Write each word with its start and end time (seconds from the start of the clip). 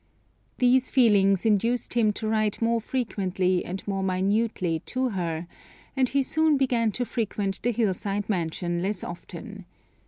These 0.57 0.89
feelings 0.89 1.45
induced 1.45 1.93
him 1.93 2.11
to 2.13 2.27
write 2.27 2.59
more 2.59 2.81
frequently 2.81 3.63
and 3.63 3.87
more 3.87 4.01
minutely 4.01 4.79
to 4.87 5.09
her, 5.09 5.45
and 5.95 6.09
he 6.09 6.23
soon 6.23 6.57
began 6.57 6.91
to 6.93 7.05
frequent 7.05 7.61
the 7.61 7.71
hill 7.71 7.93
side 7.93 8.27
mansion 8.27 8.81
less 8.81 9.03
often. 9.03 9.65